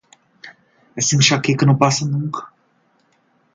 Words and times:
Essa 0.95 1.15
enxaqueca 1.15 1.63
não 1.63 1.77
passa 1.77 2.07
nunca. 2.07 2.47